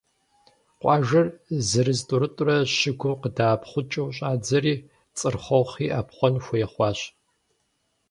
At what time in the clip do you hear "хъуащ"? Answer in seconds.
6.71-6.99